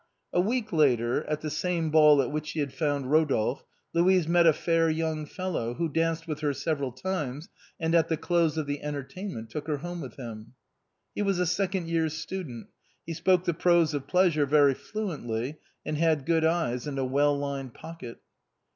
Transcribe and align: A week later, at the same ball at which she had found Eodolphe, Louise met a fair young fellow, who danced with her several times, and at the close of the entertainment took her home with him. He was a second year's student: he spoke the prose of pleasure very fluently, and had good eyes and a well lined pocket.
A 0.33 0.41
week 0.41 0.73
later, 0.73 1.23
at 1.25 1.41
the 1.41 1.51
same 1.51 1.91
ball 1.91 2.23
at 2.23 2.31
which 2.31 2.47
she 2.47 2.59
had 2.59 2.73
found 2.73 3.05
Eodolphe, 3.05 3.61
Louise 3.93 4.27
met 4.27 4.47
a 4.47 4.51
fair 4.53 4.89
young 4.89 5.27
fellow, 5.27 5.75
who 5.75 5.87
danced 5.87 6.27
with 6.27 6.39
her 6.39 6.55
several 6.55 6.91
times, 6.91 7.49
and 7.79 7.93
at 7.93 8.07
the 8.09 8.17
close 8.17 8.57
of 8.57 8.65
the 8.65 8.81
entertainment 8.81 9.51
took 9.51 9.67
her 9.67 9.77
home 9.77 10.01
with 10.01 10.15
him. 10.15 10.53
He 11.13 11.21
was 11.21 11.37
a 11.37 11.45
second 11.45 11.87
year's 11.87 12.13
student: 12.15 12.69
he 13.05 13.13
spoke 13.13 13.43
the 13.45 13.53
prose 13.53 13.93
of 13.93 14.07
pleasure 14.07 14.47
very 14.47 14.73
fluently, 14.73 15.59
and 15.85 15.99
had 15.99 16.25
good 16.25 16.45
eyes 16.45 16.87
and 16.87 16.97
a 16.97 17.05
well 17.05 17.37
lined 17.37 17.75
pocket. 17.75 18.17